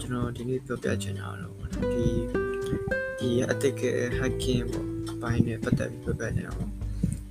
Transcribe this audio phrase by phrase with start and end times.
[0.00, 1.54] ကျွန်တော်ဒီနေ့ပြောပြချင်တာတော့
[1.92, 2.06] ဒီ
[3.18, 3.82] ဒီအတက်က
[4.18, 6.70] hacking ပေါ့အပိုင်းနဲ့ပတ်သက်ပြီးပြောပြချင်တာပေါ့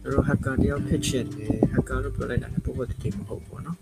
[0.04, 3.78] တို့ hacker တယောက်ဖြစ်ချင်တယ် hacker လို့ပြောလိုက်တာလည်းပုံပေါ်တည်းမဟုတ်ပေါ့နော်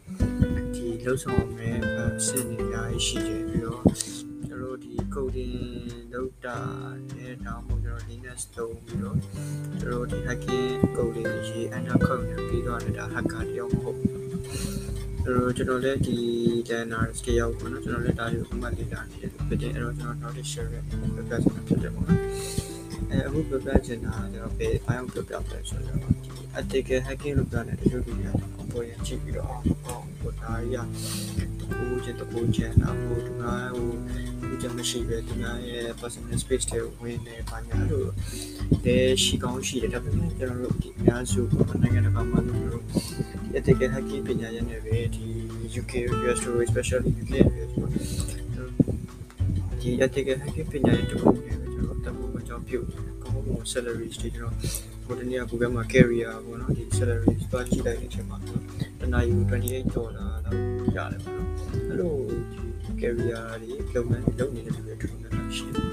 [0.75, 3.83] ဒီလှုပ်ဆောင်မဲ့အဆင့်တွေအများကြီးရှိတယ်ပြီးတော့
[4.47, 5.55] ကျွန်တော်ဒီ coding
[6.13, 6.57] လုပ်တာ
[7.15, 9.17] နဲ့တောင်းဖို့ကျွန်တော် Linux သုံးပြီးတော့
[9.79, 14.94] ကျွန်တော်ဒီ hacking coding ရေး under code နဲ့ပြီးတော့လည်းဒါ hacker တယောက်မဟုတ်ဘူး
[15.25, 16.17] တော့ကျွန်တော်လည်းဒီ
[16.69, 20.91] learners တယောက်ပေါ့နော်ကျွန်တော်လည်းဒါတွေကိုအမှတ်လေးတာနေတယ်ဖြစ်တယ်အဲ့တော့ကျွန်တော် knowledge share ရပြ
[21.29, 22.21] ပြချင်တာဖြစ်တယ်ပေါ့နော်
[23.11, 26.09] အဲအခုပြပြချင်တာကျွန်တော်ဘယ်အအောင်ပြပြပြဆိုတော့ဒီ
[26.59, 29.63] ethical hacking လို့ပြောတယ်တချို့လူတွေကပေါ်ရင်ကြည့်ပြီးတော့အောင်း
[30.19, 30.77] ဟိုဒါရီက
[31.77, 33.89] ကိုကျတကိုကျန်တာဟိုဒီမှာဟို
[34.49, 38.09] ဒီချက်မရှိပဲဒီမှာရဲ့ personal space တွေဝင်နေပါညာလို့
[38.85, 41.41] လဲရှိကောင်းရှိတယ်ဒါပေမဲ့ကျွန်တော်တို့ဒီအများစု
[41.81, 45.25] နိုင်ငံတကာမှာလို့ဒီ ethical hacking ပညာရပ်နဲ့ပဲဒီ
[45.81, 47.71] UK US especially UK US
[49.79, 52.85] ဒီ ethical hacking ပညာရပ်တစ်ခုနဲ့ပဲကျွန်တော်တမှုအကြောင်းပြုတ်
[53.23, 54.53] ကောင်းကောင်း salary တွေကျွန်တော်
[55.05, 58.37] ဟိုတနေ့က Google မှာ career ပေါ့နော်ဒီ salary သွားကြည့်လိုက်တဲ့အချိန်မှာ
[58.99, 60.59] တနာယူ28ဒေါ်လာလောက်
[60.95, 61.49] ရတယ်ပေါ့နော်
[61.87, 62.13] အဲ့လို
[62.83, 63.31] ဒီ career တွေ
[63.95, 65.85] လုပ်ငန်းတွေလုပ်နေတဲ့လူတွေအထူးများများရှိတယ်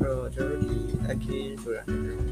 [0.00, 0.53] အဲ့တော့ကျွန်တော်
[1.06, 1.82] တို့ဒီ hacking ဆိုတာ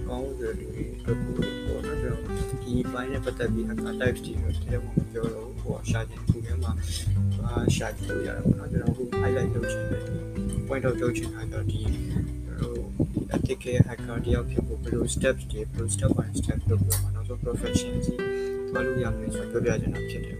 [0.08, 2.22] ကောင်းတဲ့လူတွေအတွက်ကိုပေါ့နော်ကျွန်တော်
[2.64, 6.72] ဒီပိုင်းနဲ့ပတ်သက်ပြီး hacker types တွေတော့တရားဝင်ပြောတော့ဟိုရှာခြင်း Google မှာ
[7.44, 10.02] အာရှာကြည့်လို့ရတယ်ပေါ့နော်ကျွန်တော်အခု highlight လုပ်ချင်တယ်
[10.68, 18.12] point out လုပ်ချင်တာတော့ဒီကျွန်တော်တို့ဒီ ethical hacker တယောက်ဖြစ်ဖို့ဘယ်လို steps တွေဘယ်လို step by step လုပ်ပြီးတော့နောက်ဆုံး profession စီ
[18.70, 20.36] သွားလို့ရမယ်ဆိုတော့ပြောပြချင်တာဖြစ်တယ်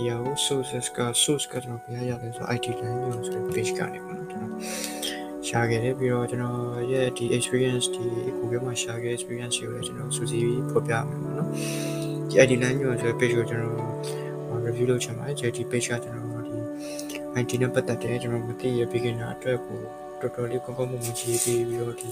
[0.00, 4.60] ဒီဟာကို sources က source ကကျွန်တော်ပြရရတယ်ဆို IT တန်းညွှန်ဆိုတဲ့ page ကနေပေါ့နော်ကျွန်တော်
[5.48, 6.58] ရှာခဲ့တယ်ပြီးတော့ကျွန်တော်
[6.92, 8.04] ရဲ့ဒီ experience ဒီ
[8.38, 11.48] Google မှာရှာခဲ့ experience ကိုလည်းကျွန်တော်စူးစီးပြီးဖော်ပြမယ်ပေါ့နော်
[12.28, 16.56] ဒီ IT တန်းညွှန်ဆိုတဲ့ page ကိုကျွန်တော် review လုပ်ချင်ပါတယ်ဒီ page ကကျွန်တော်ဒီ
[17.40, 19.78] IT နဲ့ပတ်သက်တဲ့ကျွန်တော်မသိရ beginner အတွက်ကို
[20.20, 22.08] တော်တော်လေးကောင်းကောင်းမွန်မွန်ကြည့်ပြီးပြီးတော့ဒီ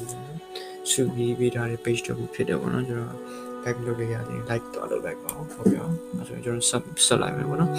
[0.90, 7.70] စုပြီးပေးထားတဲ့ page တစ်ခုဖြစ်တယ်ပေါ့နော်ကျွန်တော် like လုပ်လို့ရတယ် like တော့လုပ်လိုက်ပါဦးဟုတ်ပြီအဲဆိုကျွန်တော် sub ဆက်လိုက်မယ်ပေါ့နော်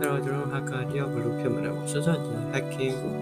[0.00, 3.14] အဲ့တော့ကျွန်တော် hacker တယောက်ဘယ်လိုဖြစ်မလဲပေါ့ဆက်ဆက်ဒီ hacking ကို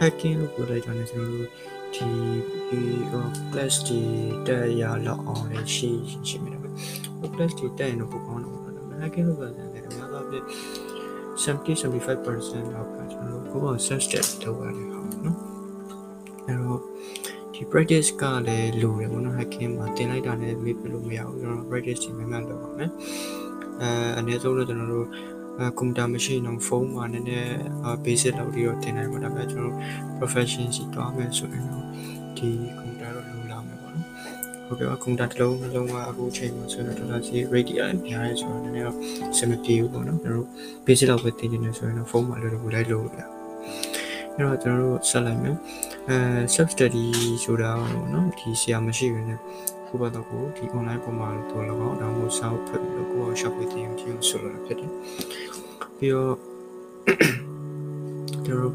[0.00, 1.48] hacking လို့ပြောလိုက်ကြတယ်ကျွန်တော်တို့
[1.94, 2.06] ဒီ
[2.68, 2.80] ဒီ
[3.52, 4.02] class တွေ
[4.46, 5.90] တက်ရလောက်အောင်လည်းရှိ
[6.28, 10.44] ရှိမယ်နော် class တွေတက်ရင်တော့ပိုကောင်းတော့ပေါ့နော် hacking လို့ပြောတယ်လည်းအများအားဖြင့်
[11.44, 15.41] 70 75%လောက်ကကျွန်တော်တို့ကိုယ်က search တက်လုပ်ရတယ်ဟုတ်နော်အဲ့တော့ဒီ
[17.72, 22.90] practice ကလည်းလိုတယ်ပေါ့နော် hacking မှာတင်လိုက်တာလည်းမေ့ပြလို့မရဘူးကျွန်တော် practice တွေမှန်မှန်လုပ်ပါမယ်
[23.80, 23.88] အဲ
[24.18, 25.06] အနည်းဆုံးတော့ကျွန်တော်တို့
[25.58, 27.50] အဲကွန်ပျူတာမရှိတော့ဖုန်းမှာနည်းနည်း
[28.04, 29.76] basic လောက်ပြီးတော့တင်နိုင်ပါဒါပေမဲ့ကျွန်တော်
[30.18, 31.84] profession စီတွားမယ်ဆိုရင်တော့
[32.36, 34.06] ဒီကွန်ပျူတာတော့လိုလာမယ်ပေါ့နော်
[34.66, 38.96] ဟုတ်ကဲ့ပါကွန်ပျူတာတစ်လုံးတစ်လုံးကအခုချိန်မှာဆိုတော့ဒေါ်လာစီ rate တွေအများကြီးဆိုတော့နည်းနည်းတော့
[39.38, 40.48] စမပြေဘူးပေါ့နော်ကျွန်တော်တို့
[40.86, 43.28] basic လောက်ပဲတင်နေတယ်ဆိုရင်တော့ဖုန်းမှာလည်းလိုလိုက်လို့ရတယ်
[44.34, 45.56] အဲ့တော့ကျွန်တော်တို့ဆက်လိုက်မယ်
[46.08, 46.18] အဲ
[46.54, 47.06] self study
[47.44, 49.38] ဆိုတာပေါ့နော်ဒီဆရာမရှိဘဲနဲ့
[49.88, 54.90] ကိုယ့်ဘက်တော့ကိုဒီ online ပုံမှာတော့လောက်အောင်ဒါမှမဟုတ်စာအုပ်ဖတ်ပြီးတော့ကိုယ့်အောင် shop တင်ပြီးဆိုလိုတာဖြစ်တယ်
[55.98, 56.34] ပြီးတော့
[58.46, 58.74] ကျွန်တော်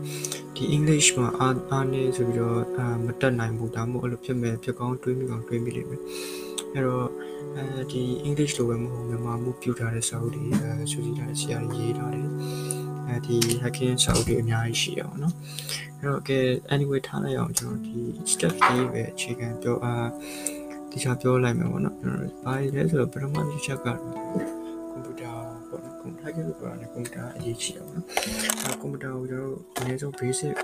[0.55, 6.01] ဒီ English မှာအားအားနေဆိုပြီးတော့အာမတက်နိုင်ဘူးဒါမှမဟုတ်အဲ့လိုဖြစ်မဲ့ဖြစ်ကောင်းတွေးမိကောင်းတွေးမိလိမ့်မယ်
[6.73, 7.07] အဲ့တော့
[7.55, 12.27] အဲဒီ English လိုပဲမဟုတ်မြန်မာမှုပြထားတဲ့စာအုပ်တွေအဲစူးစီးထားတဲ့ဆရာတွေရေးထားတယ်
[13.07, 15.33] အဲဒီ hacking ဆောက်တွေအများကြီးရှိရပါတော့။
[15.99, 17.99] အဲ့တော့ okay anyway ထားလိုက်အောင်ကျွန်တော်ဒီ
[18.31, 20.07] step ကြီးပဲအခြေခံပြောအား
[20.91, 25.31] ဒီချာပြောလိုက်မယ်ပေါ့နော်။ကျွန်တော်ဘာလဲဆိုတော့ပထမတစ်ချက်ကတော့ကွန်ပျူတာ
[25.69, 28.05] ပေါ့နော်။ကွန်ပျူတာကလည်းကွန်ပျူတာအရေးကြီးတယ်ပေါ့နော်။
[28.63, 30.55] အဲ့ကွန်ပျူတာကိုကျွန်တော်အနည်းဆုံး basic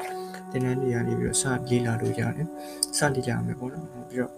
[0.52, 2.48] သင်တန်းတွေရနေပြီးတော့စလေ့လာလို့ရတယ်။
[2.98, 4.32] စလေ့လာမယ်ပေါ့နော်။ပြီးတော့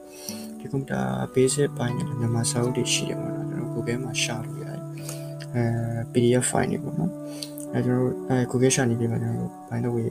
[0.59, 1.01] ဒီကွန်ပျူတာ
[1.35, 4.81] basic ပိုင်းနဲ့မြန်မာစာအုပ်တွေရှိတယ်ပေါ့နော်။ကျွန်တော် Google မှာရှာလို့ရတယ်။
[5.55, 5.63] အဲ
[6.11, 7.11] PDF file တွေပေါ့နော်။
[7.75, 10.07] အဲကျွန်တော်အဲ Google ရှာနေပြီမှာကျွန်တော် by the way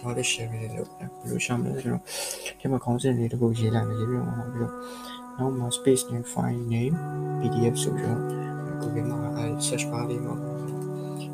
[0.00, 2.02] knowledge share လေးလုပ်တယ်ဘယ်လိုရှာမလဲကျွန်တော်
[2.60, 4.74] ဒီမှာခေါင်းစဉ်လေးတစ်ခုရေးလိုက်မယ်ရေးပြီးတော့မှပြီးတော့
[5.38, 6.94] နောက်မှာ space name file name
[7.40, 8.20] pdf ဆိုပြီးတော့
[8.80, 10.34] Google မှာအဲ search bar လေးမှာ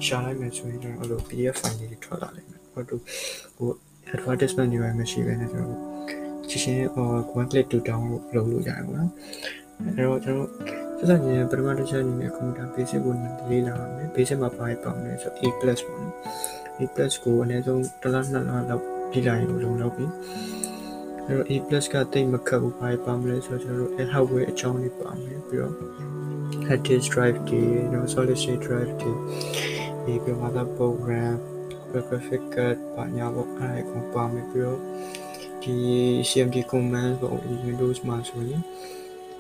[0.07, 3.03] ရှာလိုက်မယ်ဆိုရင်ကျွန်တော်အဲ့လို pdf file လေးတွေထွက်လာလိမ့်မယ်ဟိုတို့
[3.57, 3.71] ဟို
[4.15, 5.81] advertisement တွေပဲမရှိဘဲနဲ့ကျွန်တော်
[6.51, 7.07] ချင်းချင်းဟို
[7.41, 9.11] one click to download လုပ်လို့ရတယ်ပေါ့နော်
[9.97, 13.15] အဲ့တော့ကျွန်တော် ဆက်စပ်ရင်ပထမတစ်ချက်အနေနဲ့ကွန်ပျူတာ basic ကို
[13.51, 16.15] လေ့လာရမယ် basic မှာပါရပါမယ်ဆို A+ ပေါ့နော်
[16.79, 16.81] A+
[17.25, 20.07] ကိုအနည်းဆုံးတစ်လနှစ်လလောက်လေ့လာရင်လုံလောက်ပြီ
[21.27, 21.53] အဲ့တော့ A+
[21.93, 25.75] ကတိတ်မခက်ဘူးပါရပါမလဲဆိုတော့ကျွန်တော်တို့ hardware အကြောင်းလေးပါမယ်ပြီးတော့
[26.69, 27.63] hard disk drive တွေ
[27.93, 29.13] no solid state drive တွေ
[30.05, 31.39] ဒီပြ motherboard RAM
[32.09, 34.81] graphic card ပါညာပေါ့အဲ့ဒါကိုပါမယ်ပြီးတော့
[35.63, 35.77] ဒီ
[36.29, 37.37] CMD command ပေါ့
[37.67, 38.63] Windows မှာဆိုရင်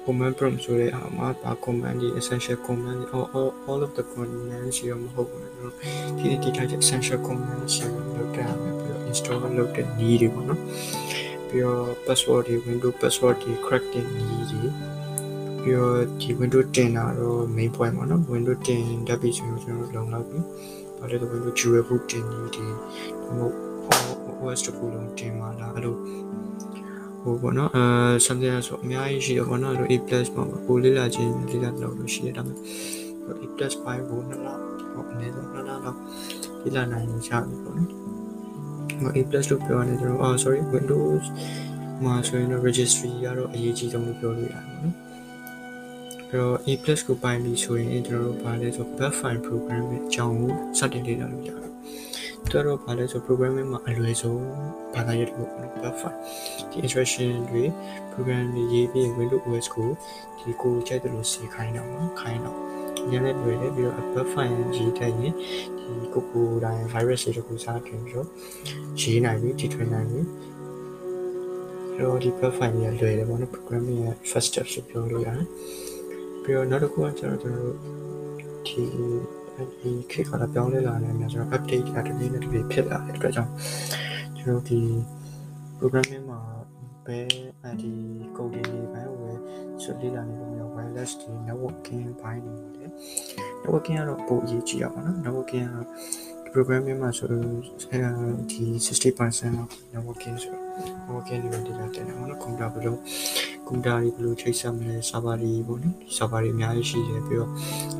[0.04, 5.74] command prompt ဆိုတဲ့အားမှာပါ command ဒီ essential command all all, all of the commands ရမဟုတ်ဘူးနော်
[6.18, 7.84] ဒီဒီထားချက် essential command ရှိ
[8.16, 10.60] လို့တာမယ်ပြီးတော့ install လုပ်တဲ့နည်းတွေပေါ့နော်
[11.48, 14.62] ပြီးတော့ password တွေ window password တွေ crack တဲ့နည်းတွေ
[15.62, 20.38] ပြီးတော့ဒီ window တင်တာတော့ main point ပေါ့နော် window တင်တတ်ပြီဆိုရင်ကျွန်တော်လုံလောက်ပြီ
[20.98, 22.66] ဘာလို့လဲဆို window durable တင်နည်းတွေ
[23.26, 23.50] ဟို
[24.42, 25.96] OS တစ်ခုလုံးတင်ပါလားအဲ့လို
[27.22, 27.84] ဟိုပေါ့နော်အဲ
[28.26, 29.94] something ဆိုအများကြီးရှိတယ်ပေါ့နော်အဲ့လို A+
[30.34, 32.52] ပေါ့ကိုလေးလာခြင်းလေးလာတော့လို့ရှိရတာပဲ
[33.42, 33.44] A+
[33.84, 34.48] 5ကိုနှစ်လ
[34.94, 35.98] ပေါ့အနည်းဆုံးနှစ်လလောက်
[36.62, 37.88] လေးလာနိုင်ကြပြီပေါ့နော်
[39.00, 39.18] ဟို A+
[39.50, 41.24] လို့ပြောရတယ်ကျွန်တော်အော် sorry Windows
[42.04, 44.96] မှာဆိုရင်တော့ registry ကတော့အရေးကြီးဆုံးလို့ပြောလို့ရတယ်ပေါ့နော်
[46.28, 46.68] အဲ့တော့ A+
[47.06, 51.69] ကိုပိုင်ပြီဆိုရင်ကျွန်တော်တို့ဘာလဲဆို buffer file program ရဲ့အကြောင်းကိုစတင်လေ့လာလို့ရတယ်
[52.48, 54.42] သူတို့ဘာလဲဆို programming မှာအလွယ်ဆုံး
[54.94, 56.12] ဘာသာရပ်လို့ပေါ့နော် buffer
[56.70, 57.64] ဒီ instruction တွေ
[58.12, 59.88] program တွေရေးပြီး Windows OS ကို
[60.38, 62.58] ဒီကိုကြိုက်တယ်လို့စီခိုင်းတော့မှာခိုင်းတော့
[63.10, 64.44] ညနေတွေ့တယ်ပြီးတော့ buffer
[64.76, 65.34] ရေးတဲ့ရင်
[65.78, 68.28] ဒီကိုကိုတိုင်း virus တွေတခုစားတင်ပြီးတော့
[69.00, 70.20] ရေးနိုင်ပြီတီထွင်နိုင်ပြီ
[71.94, 75.46] အဲ့တော့ဒီ buffer ကြီးလွယ်တယ်ပေါ့နော် programming ရဲ့ first step ဆိုပြောလို့ရတယ်
[76.42, 77.76] ပြီးတော့နောက်တစ်ခုကကျတော့ကျွန်တော်တို့
[78.66, 78.82] ဒီ
[79.82, 83.52] ဒီခေတ်ကလည်းပြောင်းလဲလာနေတယ်ဆိုတော့ update ကတနေ့နဲ့တနေ့ဖြစ်လာတဲ့အတွက်ကြောင့်
[84.38, 84.80] ကျွန်တော်ဒီ
[85.78, 86.40] programming မှာ
[87.06, 87.26] ဘယ်
[87.82, 87.92] ဒီ
[88.36, 89.38] coding တွေဘယ်ဝယ်
[89.82, 92.86] ဆွလေ့လာနေလို့မျိုး wireless ဒီ networking ဘိုင်းတွေလေ
[93.62, 95.88] networking ကတော့ပိုအရေးကြီးရပါတော့ networking ကတော့
[96.52, 100.54] programming မှာဆိုဒီ60%လောက် networking ဆို
[101.04, 102.96] networking တွေဒီလာတင်တယ်ပေါ့နော် computer ဘယ်လို
[103.70, 107.50] computer တွေဘယ်လိုချိတ်ဆက်မလဲ server တွေပေါ့နော်ဒီ server တွေအများကြီးရှိတယ်ပြီးတော့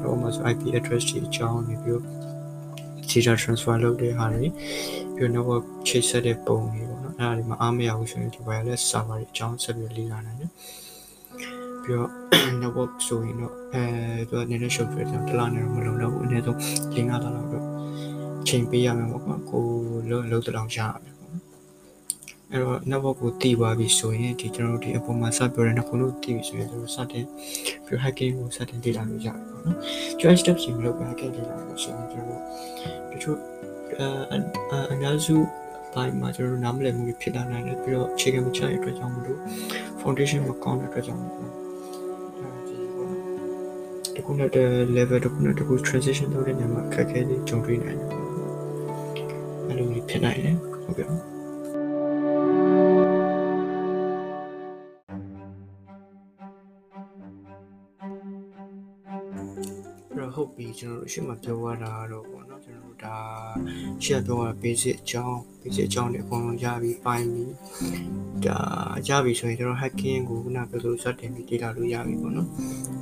[0.01, 2.05] ဟိုမှာဆို IP address တွေအကြောင်းတွေပြီးတော့
[3.11, 4.47] data transfer လုပ်တဲ့ဟာတွေ
[5.15, 10.51] ပြီးတော့ network ချိတ်ဆက်တဲ့ပုံတွေပေါ့နော်အဲ့ဒါတွေမှာအားမရဘူးဆိုရင်ဒီ wireless server တွေအကြောင်းဆက်ပြီးလေ့လာနိုင်တယ်
[11.83, 12.11] ပြီးတော့
[12.63, 13.83] network ဆိုရင်တော့အဲ
[14.29, 16.59] သူကနည်းနည်း short ဖြစ်တယ်တလားနေတော့မလုံတော့ဘူးအနည်းဆုံး
[16.95, 17.65] ရင်းကားလာတော့
[18.49, 19.65] ချိန်ပေးရမယ်ပေါ့ကွာကို
[20.11, 21.20] လုံးလုံးတလောင်ရရမယ်ပေါ့
[22.53, 27.25] အဲ့တော့ network ကိုတည်သွားပြီဆိုရင်ဒီကျွန်တော်တို့ဒီအပေါ်မှာစပြောတဲ့နှစ်ခုလုံးတည်ပြီဆိုရင်ကျွန်တော်စတင်
[27.85, 29.79] ပြီး hacking ကိုစတင်လေ့လာလို့ရတယ်ပေါ့နော်
[30.21, 32.43] join step စီမလို့ hacking လေ့လာလို့ဆိုရင်ကျွန်တော်တို့
[33.11, 33.39] တချို့
[33.99, 35.37] အအများစု
[35.95, 39.39] ပိုင်းမှာကျွန်တော်တို့နားမလည်မှုတွေဖြစ်လာနိုင်တယ်ပြီးတော့အခြေခံမချရတဲ့အတွက်ကြောင့်မလို့
[40.01, 41.51] foundation မကောင်းတဲ့အတွက်ကြောင့်မလို့
[44.15, 48.11] ဒီခုနတဲ့ level တခုနဲ့တခု transition လုပ်တဲ့နေရာမှာအခက်အခဲတွေကြုံတွေ့နိုင်တယ်
[49.67, 51.30] အဲ့လိုမျိုးဖြစ်နိုင်တယ်ဟုတ်ကဲ့
[60.57, 63.17] ပြီကျွန်တော်တို့ရှေ့မှာပြောရတာတော့ပေါ့နော်ကျွန်တော်တို့ဒါ
[64.05, 67.45] ရှေ့ပြောရ basic အကြောင်း basic အကြောင်းတွေအကုန်လုံးရပြီပိုင်းပြီ
[68.47, 68.59] ဒါ
[69.09, 72.49] ရပြီဆိုရင်ကျွန်တော် hacking ကိုခုနပြောလို့စတင်ပြီးလေ့လာလို့ရပြီပေါ့နော်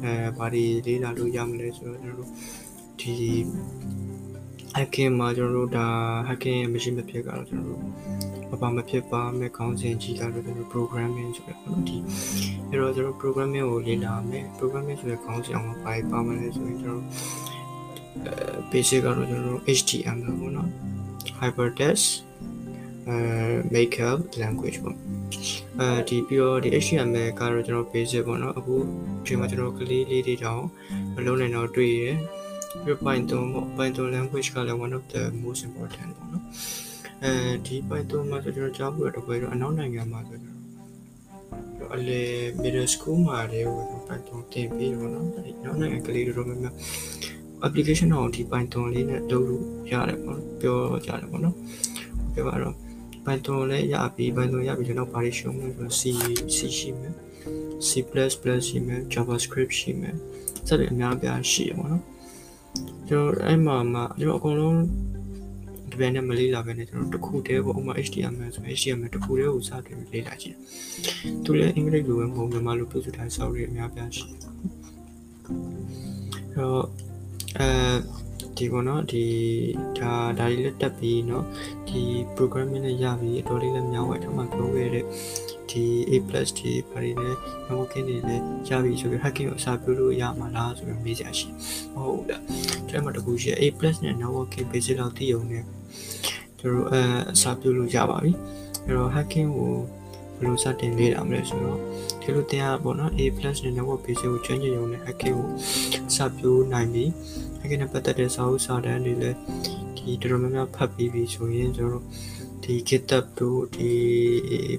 [0.05, 2.31] အဲဘာတွေလေ့လာလို့ရမလဲဆိုတော့ကျွန်တော်တို့
[3.01, 3.13] ဒီ
[4.77, 5.87] hacking မှာကျွန်တော်တို့ဒါ
[6.29, 7.83] hacking မရှိမဖြစ်ကတော့ကျွန်တော်တို့
[8.51, 11.97] ဘာမှမဖြစ်ပါမဲ့ခေါင်းစဉ်ကြီးကတော့ကျွန်တော် programming ဆိုရပေါ့နော်ဒီ
[12.71, 17.03] အဲ့တော့ကျွန်တော် programming ကိုလေ့လာမယ် programming ဆိုတဲ့ခေါင်းစဉ်အောင်ဘာပါမလဲဆိုရင်ကျွန်တော်
[18.27, 18.35] အဲ
[18.71, 20.69] basic ကတော့ကျွန်တော် HTML ပေါ့နော်
[21.41, 22.07] hypertext
[23.09, 23.19] အဲ
[23.75, 24.97] makeup language ပေါ့
[25.81, 28.75] အဲဒီပြီးတော့ဒီ HTML ကတော့ကျွန်တော် basic ပေါ့နော်အခု
[29.27, 30.65] ဒီမှာကျွန်တော်ကလေးလေးတွေတောင်
[31.15, 32.17] မလုံးနိုင်တော့တွေ့ရတယ်
[32.85, 36.45] ပြီး Python ပေါ့ Python language ကလည်း one of the most important ပေါ့နော်
[37.25, 37.33] အဲ
[37.67, 40.57] ဒီ Python မှာဆိုကျွန်တော်ကြားဖို့ရတော့ဘယ်တော့အနောက်နိုင်ငံမှာဆိုကျွန်
[41.79, 42.23] တော်အလေ
[42.63, 46.75] middle school မှာတည်းကို Python သင်ပြီးတော့နော်အဲဒီနောက်နိုင်ငံကလေးတွေတော့များများ
[47.67, 51.57] application တော့ဒီ Python လေးနဲ့လုပ်လို့ရတယ်ပေါ့ပြောကြတယ်ပေါ့နော်
[52.35, 52.75] ပြောပါတော့
[53.25, 56.03] Python လည်းရပြီ Python ရပြီကျွန်တော်ဘာတွေရှုံးလဲဆိုတော့ C
[56.57, 57.15] C ရှိမယ်
[57.87, 57.91] C++
[58.69, 60.15] ရှိမယ် JavaScript ရှိမယ်
[60.69, 62.03] စသဖြင့်အများအပြားရှိရပါတော့
[63.09, 64.79] ကျွန်တော်အဲ့မှာမှကျွန်တော်အကုန်လုံး
[65.98, 70.56] ဒီဘက်နဲ့မလေးလာပဲနဲ့ကျွန်တော်တခုတည်းပေါ့ဥပမာ HTML ဆို HTML တခုတည်းကိုစတင်လေးလာကြည့်
[71.44, 74.40] သူလည်းအင်္ဂလိပ်လိုပဲမဟုတ်မြန်မာလိုပြုစုထား software အများအပြားရှိအဲ့
[76.56, 76.86] တော့
[77.60, 77.70] အဲ
[78.58, 79.26] ဒီပေါ့နော်ဒီ
[80.00, 81.44] ဒါဒါလေးလက်တက်ပြီးเนาะ
[81.88, 82.02] ဒီ
[82.36, 85.06] programming နဲ့ရပြီးအတော်လေးလည်းမြောင်းဝဲထမှပြောခဲ့တဲ့
[85.71, 86.13] ဒီ A+
[86.59, 87.31] ဒီဘာတွေလဲ
[87.67, 91.49] networking တွေလည်းရပြီဆိုပြီး hacking ကိုအစားပြုလို့ရမှာလားဆိုပြီးမေးကြရှိ
[91.95, 92.43] မဟုတ်လား
[92.89, 93.65] အဲ့မှာတခုရှိ A+
[94.05, 95.65] နဲ့ networking basic လောက်သိုံနဲ့
[96.61, 97.01] တို့တို့အဲ
[97.33, 98.33] အစားပြုလို့ရပါပြီ
[98.85, 99.73] အဲ့တော့ hacking ကို
[100.37, 101.79] ဘယ်လိုစတင်လေ့လာမလဲဆိုတော့
[102.23, 105.49] ဒီလိုတင်ရပေါ့နော် A+ နဲ့ network basic ကိုကျွမ်းကျင်ရုံနဲ့ hacking ကို
[106.09, 107.09] အစားပြုနိုင်ပြီး
[107.61, 109.37] hacking နဲ့ပတ်သက်တဲ့စာအုပ်စာတမ်းတွေလည်း
[109.97, 112.05] ဒီဒီတော်တော်များများဖတ်ပြီးပြီဆိုရင်ကျွန်တော်တို့
[112.71, 113.93] ဒီ GitHub တို့ဒီ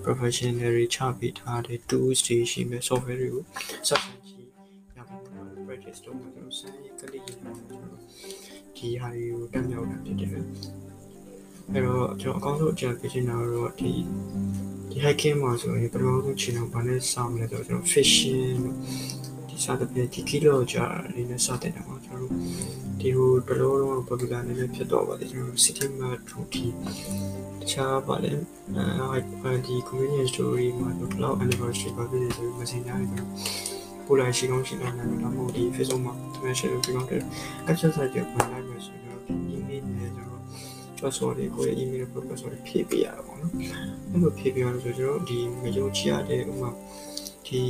[0.05, 3.43] professional တွေချပေးထားတဲ့ tools တွေရှိမယ် software တွေကို
[3.87, 4.47] subscribe ကြည့်
[4.97, 7.99] ရပါမယ် practice တော့ကျွန်တော်စမ်းရကလေးရအောင်ကျွန်တော်
[8.77, 13.91] ဒီဟာတွေကိုတက်မြောက်တာဖြစ်တယ်အဲ့တော့ကျွန်တော်အကောင်းဆုံးအကြံပေးချင်တာတော့ဒီ
[14.89, 18.63] ဒီ hacking မှာဆိုရင်ပထမဆုံးချိန်တော့ဘာနဲ့စမလဲဆိုတော့ကျွန်တော် phishing
[19.47, 22.33] ဒီစသဖြင့်ဒီ kilo ကြာနေနဲ့စတဲ့တာပေါ့ကျွန်တော်
[23.01, 26.63] ဒီဟိုတလောတော့ popular နေနဲ့ဖြစ်တော့ပါတယ်ကျွန်တော် city map 2ဒီ
[27.61, 28.31] တခြားပါလဲ
[29.43, 33.29] အဲဒီ convenience story မှာတော့ cloud anniversary ပါပြီဆိုပြီး messenger တွေကျွန်တော်
[34.05, 36.13] ပို့လိုက်ရှိကောင်းရှိနိုင်တယ်တော့မဟုတ်ဒီ Facebook မှာ
[36.43, 37.07] mention လုပ်ပြီးတော့
[37.65, 39.35] capture site ကိုဝင်လိုက်မယ်ဆိုတော့ဒီ
[39.75, 40.41] email နဲ့ကျွန်တော်
[40.99, 46.71] password တွေကိုရဲ့ email နဲ့ password တွေဖြည့်ပေးရတာပေါ့နော်အဲ့လိုဖြည့်ပေးရလို့ဆိုကျွန်တော်ဒီမယုံကြည်ရတဲ့ဥမာ
[47.49, 47.63] ဒီ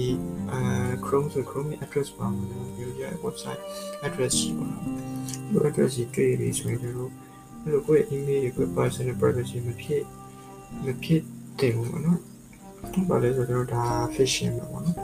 [0.51, 0.62] အဲ
[1.05, 3.62] Chrome ဆို Chrome ရဲ့ address ပါမှာလို့ပြောရ website
[4.07, 7.12] address ရှိပါတော့ဒီ address ကြီးတွေ့ပြီဆိုရင်ကျွန်တော်
[7.63, 10.03] အဲ့လိုကိုယ့်ရဲ့ email ကို personal privacy မဖြစ်
[10.86, 11.21] မဖြစ်
[11.59, 12.19] တယ်ဘူးပေါ့နော်
[13.09, 13.83] ဘာလဲဆိုတော့ဒါ
[14.15, 14.98] phishing ပါပေါ့နော်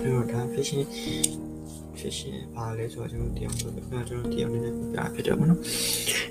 [0.00, 0.84] အဲ့တော့ဒါ phishing
[1.98, 5.60] phishing ဘာလဲဆိုတော့ကျွန်တော်တရားဆိုတော့ကျွန်တော်တရားနည်းနည်းပြဖြစ်တယ်ပေါ့နော်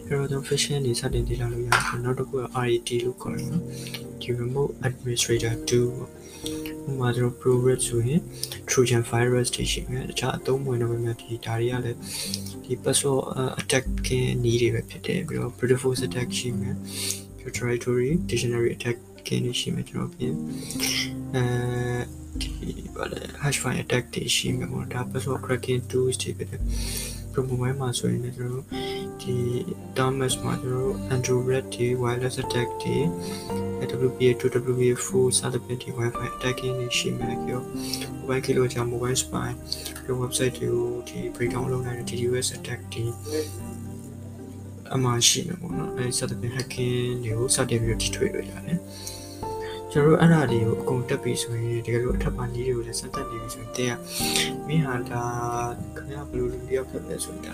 [0.07, 3.63] အဲ့တော့ကျွန်တော် phishing တွေစတင်တည်လာလို့ရတယ်နောက်တစ်ခုက RAT လို့ခေါ်တယ်နော်
[4.21, 6.09] ဒီ remote administrator 2ပေါ့
[6.87, 8.21] ဥပမာကျွန်တော် progress ဆိုရင်
[8.69, 11.99] trojan virus တွေရှိမယ်တခြားအသုံးဝင်တော့မှဒီဒါတွေကလည်း
[12.63, 13.21] ဒီ password
[13.61, 16.75] attacking နည်းတွေပဲဖြစ်တယ်ပြီးတော့ brute force attack ရှိမယ်
[17.57, 18.97] territory dictionary attack
[19.27, 20.33] ကင်းရှိမယ်ကျွန်တော်ပြင်
[21.35, 21.45] အဲ
[22.41, 22.49] ဒီ
[22.95, 26.61] ဗာလေ hash file attack တွေရှိမယ်ပေါ့ဒါ password cracking tools တွေဖြစ်တယ်
[27.33, 28.65] promo မှာဆိုရင်လည်းကျွန်တော်တို့
[29.21, 29.37] ဒီ
[29.97, 32.97] Thomas မှာကျွန်တော်တို့ Android Red တွေ wireless attack တွေ
[34.07, 37.61] WPA 2 WPA4 စသဖြင့်ဒီ Wi-Fi attacking တွေရှိမယ်ကြော
[38.19, 39.49] mobile kilo ကြောင့် mobile spy
[40.03, 43.03] ဒီ website တွေကိုဒီ breakdown လုပ်နိုင်တဲ့ DDoS attack တွေ
[44.93, 48.79] အမှရှိမှာပေါ့နော်အဲဒီစသဖြင့် hacking တွေကိုစတင်ပြီးတော့ထိထွေလို့ရတယ်
[49.91, 53.97] ကျွန်တော်တို့အဲ့ဒါတွေကိုအကုန်တက်ပြီဆိုရင်တကယ်လို့အထက်ပါနည်းတွေကိုလည်းစက်တက်နေပြီဆိုရင်တဲ့က
[54.67, 55.23] မင်းဟာဒါ
[55.95, 57.53] ခင်ဗျာဘယ်လိုလုပ်ရဖြစ်လဲဆိုတာ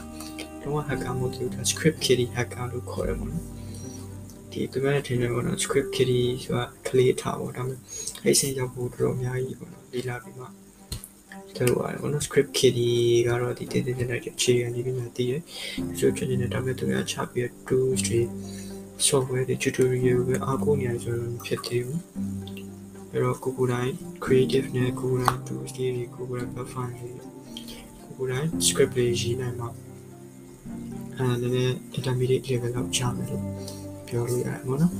[0.63, 3.45] တော့ hacker မို့တူတာ script kiddie hacker လို့ခေါ်တယ်ပေါ့နော်
[4.51, 7.79] ဒီသူများထင်တယ်ပေါ့နော် script kiddie ဆိုတာကလေးထားပေါ့ဒါပေမဲ့
[8.23, 10.45] အဲ့စင်ရောက်ဖို့တော်တော်အများကြီးပေါ့နော်ဒီလာပြီးမှ
[11.55, 15.41] တယ်လို့ရတယ်ပေါ့နော် script kiddie ကတော့ဒီတင်းတင်းတင်းတဲ့အခြေခံဒီပညာတည်တယ်
[15.97, 18.19] ဆိုတော့ကျွန်တော်ဒါပေမဲ့သူများချပြီး tools တွေ
[19.07, 22.01] software တွေ tutorial ပဲအားကိုးနေရဆိုတော့ဖြစ်သေးဘူး
[23.11, 29.69] အဲ့တော့ကိုကိုတိုင်း creative နဲ့ကိုကိုတိုင်း tools တွေကိုကိုကိုတိုင်း platform တွေကိုကိုတိုင်း script တွေရေးနိုင်မှာ
[31.17, 33.43] အဲလည်း intermediate level လောက်ချမယ်လို့
[34.07, 34.93] ပြောလို့ရတယ်ပေါ့နော်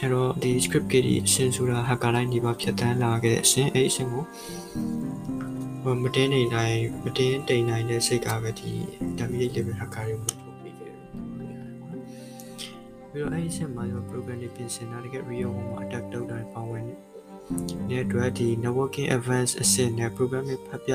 [0.00, 4.24] အဲ့တော့ဒီ script ကြီးအစင်ဆိုတာ hacker တိုင်းဒီမှာဖြတ်တန်းလာခဲ့တဲ့အစင်အဲ့အစင်ကို
[6.02, 8.70] မတင်းနေနိုင်မတင်းတိမ်နိုင်တဲ့စိတ်ကပဲဒီ
[9.10, 10.96] intermediate level hacker တွေကိုထုတ်ပေးခဲ့တယ်
[13.10, 16.98] ပြီးတော့အဲ့ဒီဆက်မှာကျွန်တော် program တွေပြင်ဆင်တာတကယ် real world မှာ attack လုပ်တာပါဝင်တယ်။
[17.88, 20.92] ဒီအတွက်ဒီ networking advanced အဆင့်နဲ့ program တွေဖတ်ပြ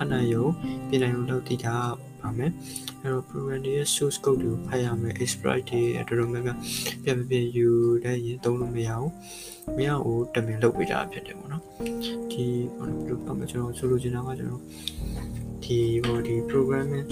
[0.00, 0.46] အနိုင်ရုံ
[0.88, 1.74] ပြင်နိုင်ရုံလုပ်တည်တာ
[2.15, 2.50] ပါ မယ်။
[3.02, 6.58] အဲ့တော့ program တွေရဲ့ source code တွေကိုဖတ်ရမယ် exploit တွေအတော်များများ
[7.04, 7.68] ပြန်ပြန်ယူ
[8.04, 9.10] တဲ့ရင်သုံးလို့မရဘူး။
[9.76, 11.62] မရဘူးတမင်လုပ်ပေးတာဖြစ်တယ်ပေါ့နော်။
[12.32, 14.62] ဒီဘာလို့ပြောမလဲကျွန်တော်ဆိုလိုချင်တာကကျွန်တော်
[15.64, 17.06] ဒီဟိုဒီ programming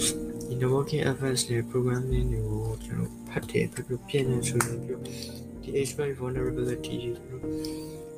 [0.49, 5.01] ဒီ networking advanced နဲ့ programming တွေကိုကျွန်တော်ဖတ်တယ်ပြီးတော့ပြင်နေဆိုရင်ပြီး
[5.63, 7.43] ဒီ exploit vulnerability တွေကျွန်တော်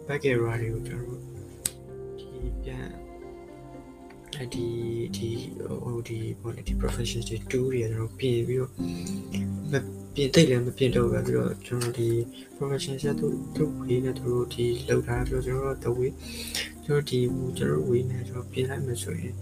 [0.07, 1.21] back error တွေကိုကျွန်တော်
[2.19, 2.29] ဒီ
[2.63, 3.16] ပြန်အဲ
[4.55, 4.67] ဒီ
[5.17, 5.29] ဒီ
[5.85, 8.71] ဟိုဒီဘောလေဒီ profession တွေ2တွေကျွန်တော်ပြင်ပြီးတော့
[10.15, 12.09] ပြင်တိတ်လည်းမပြင်တော့ပဲပြီးတော့ကျွန်တော်ဒီ
[12.57, 13.27] profession ဆက်သူ
[13.57, 16.13] သူဝေးနဲ့သူတို့ဒီလောက်ထားပြီးတော့ကျွန်တော်တို့တဝေး
[16.85, 17.19] ကျွန်တော်ဒီ
[17.59, 19.35] ကျွန်တော်ဝေးနဲ့ကျွန်တော်ပြင်လိုက်မှဆိုရင်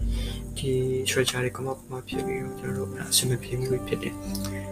[0.57, 0.71] ဒီ
[1.09, 4.13] structure တွေ come up မှာဖြစ်ပြီးတော့ကျွန်တော်တို့အဆင်မပြေမှုဖြစ်တယ်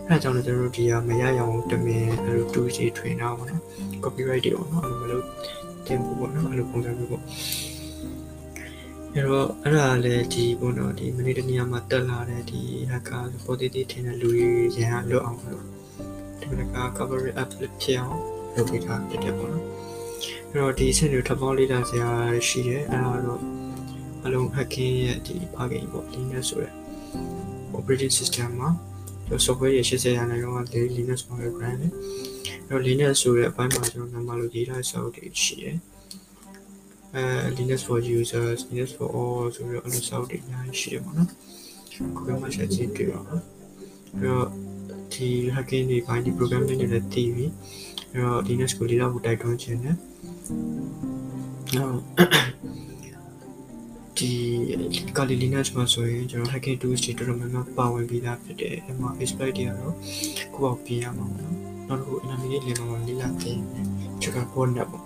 [0.08, 3.62] အဲဒါကြောင့်လည်းကျွန်တော်တို့ဒီဟာမရရအောင်တမင်အဲလို 2 G ထွင်တာပေါ့နော်
[4.04, 5.26] copyright တွေပေါ့နော်အဲ့လိုမလို့
[5.88, 7.24] တင်ဖို့ပေါ့နော်အဲ့လိုပုံစံမျိုးပေါ့
[9.16, 15.64] အဲ့တော့အဲ့ဒါလည်းဒီပေါ့နော်ဒီမနေ့တနေ့မှာတက်လာတဲ့ဒီ hacker ပေါ်တည်တည်ထင်တဲ့လူတွေရန်လွတ်အောင်လို့
[16.40, 17.52] ဒီက coverage app
[17.82, 18.20] ဖြစ်အောင်
[18.56, 19.66] လုပ်ပေးတာဖြစ်တယ်ပေါ့နော်
[20.50, 22.10] အဲ့တော့ဒီအဆင့်တွေထပ်ပေါင်းလေ့လာစရာ
[22.48, 23.42] ရှိတယ်အဲ့ဒါတော့
[24.26, 26.74] အလုံး hacking ရဲ့ဒီ plugin ပေါ့ Linux ဆိုတဲ့
[27.78, 28.70] operating system မှာ
[29.46, 31.92] software ရဲ့80ရာခိုင်နှုန်းက Linux မှာပဲ brand တယ်
[32.68, 35.78] အဲ့တော့ Linux ဆိုတဲ့အပိုင်းမှာကျွန်တော် number လို့ရေးထားတဲ့စာအုပ်တွေရှိတယ်
[37.16, 37.24] အဲ
[37.58, 41.30] Linux for users Linux for all ဆိုပြီးတော့အဲ့လိုစာအုပ်တွေအများကြီးရှိတယ်ပေါ့နော်
[42.16, 43.42] ကိုယ်ကမှဆက်ကြည့်တွေ့ပါမယ်
[44.14, 44.48] အဲ့တော့
[45.14, 47.46] ဒီ hacking တွေပိုင်းဒီ programming တွေလည်းသိပြီ
[48.12, 49.96] အဲ့တော့ Linux ကိုလေ့လာဖို့တိုက်တွန်းခြင်းနဲ့
[51.76, 51.98] နောက်
[54.18, 54.32] ဒီ
[55.18, 59.96] ကာလီလီနက်မှာဆိုရင်ကျွန်တော် hacking tools တွေတော်တော်များများပါဝင်ပြီးသားဖြစ်တယ်အဲ့မှာ exploit တွေကတော့
[60.56, 61.56] ကိုယ့်အောင်ပြင်ရမှာပေါ့နော်
[61.88, 63.60] နောက်တစ်ခု intermediate level မှာလေ့လာသင်
[64.22, 65.04] ချက်က botnet ပေါ့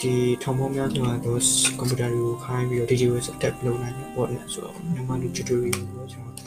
[0.00, 1.36] ဒီထောင်ပေါင်းများစွာသော
[1.78, 6.44] ကွန်ပျူတာတွေကိုခိုင်းပြီးတော့ DDoS attack လုပ်နိုင်တဲ့ botnet ဆိုတော့မြန်မာလူ tutorial ကိုကျွန်တော်ဒီ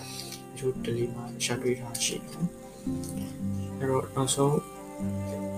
[0.59, 2.27] လို delay မှာရှာတွေ့ထားရှိတယ်
[3.77, 4.53] အဲ့တော့နောက်ဆုံး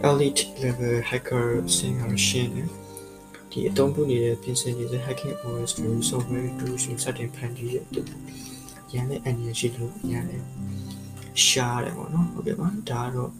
[0.09, 2.69] elite level hacker ဆင်းရရှင်းတယ်
[3.51, 8.07] ဒီအသုံးပြုနေတဲ့ပြင်ဆင်နေတဲ့ hacking OS တွေ software tools တွေစတင်ဖန်တီးတဲ့အတွက်
[8.93, 10.41] ရန်တဲ့ engine ရှိလို့ရန်တဲ့
[11.45, 13.31] ရှားတယ်ပေါ့နော်ဟုတ်ကဲ့ပါဒါကတော့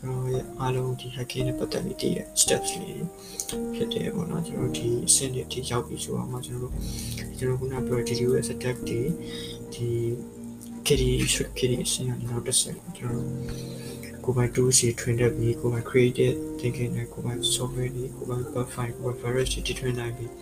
[0.00, 3.06] ကျွန်တော်ရဲ့အားလုံးဒီ hacking နဲ့ပတ်သက်ပြီးတည်တဲ့ steps လေး
[3.74, 9.00] ဖြစ်တယ်ပေါ့နော်ကျွန်တော်ဒီအဆင့်တွေအထိရောက်ပြီဆိုတော့မှကျွန်တော်တို့ကျွန်တော်ခုနပြော DDoS attack တွေ
[9.74, 9.88] ဒီ
[10.86, 13.28] kitty should kitty အဆင့်ကနေတော့တစ်ဆင့်ကျွန်တော်
[14.24, 20.32] ကိုယ်ပိုင် tools တွေ train တက်ပြီးကိုယ်ပိုင် creative thinking နဲ့ကိုယ်ပိုင် software တွေကိုယ်ပိုင် profile ကိုယ်ပိုင် virus တွေ train နိုင်ပြီး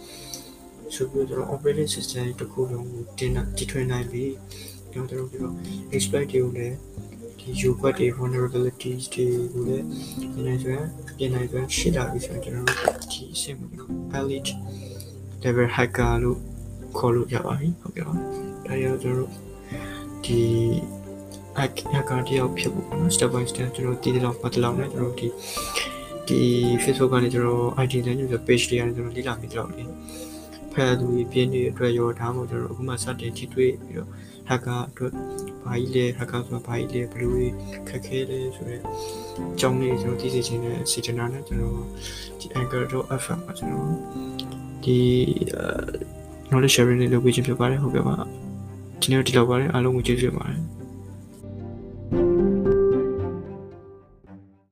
[0.94, 4.32] ဆိုပြီးတော့ operating system တစ်ခုလုံးကိုတင်တည်ထွင်နိုင်ပြီး
[4.92, 5.50] ကျွန်တော်တို့ပြော
[5.94, 6.76] exploit တွေကိုလည်း
[7.47, 9.85] ဒီ U-bug တွေ vulnerabilities တွေကိုလည်း
[10.35, 10.87] ပြင်နိုင်စွမ်း
[11.19, 13.88] ပြင်နိုင်စွမ်းရှိလာပြီဆိုရင်ကျွန်တော်တို့ဒီအဆင့်ကို
[14.19, 14.50] elite
[15.45, 16.38] level hacker လို့
[16.99, 18.15] ခေါ်လို့ရပါပြီဟုတ်ကဲ့ပါ
[18.67, 19.31] ဒါရောကျွန်တော်တို့
[20.25, 20.41] ဒီ
[21.59, 25.29] hacker တယောက်ဖြစ်ဖို့ပေါ့နော် step by step ကျွန်တော်တည်တည်လောက်ပတ်တလောက်နဲ့ကျွန်တော်ဒီ
[26.29, 26.41] ဒီ
[26.83, 29.85] Facebook ကနေကျွန်တော် ID နဲ့ညွှန် page တွေကနေကျွန်တော်လေ့လာမိတော့လေ
[30.73, 34.09] ဖယ်သူတွေပြင်းနေတဲ့အတွက်ရောဒါမှမဟုတ်ကျွန်တော်အခုမှစတင်ထိတွေ့ပြီးတော့
[34.50, 35.12] hacker အတွက်
[35.65, 37.33] ဘာကြီးလဲ hacker ဆိုတာဘာကြီးလဲဘယ်လို
[37.88, 38.83] ခက်ခဲလဲဆိုတော့
[39.53, 41.79] အကြောင်းလေးကျွန်တော်သိစေချင်တဲ့စေတနာနဲ့ကျွန်တော်
[42.41, 43.88] ဒီ anchor.fm မှာကျွန်တော်
[44.85, 44.99] ဒီ
[46.49, 48.17] knowledge sharing လေးလုပ်ပေးခြင်းဖြစ်ပါတယ်ဟုတ်ကဲ့ပါ
[49.00, 50.75] ဒီနေ့ဒီလောက်ပါတယ်အားလုံးကိုကျေးဇူးတင်ပါတယ်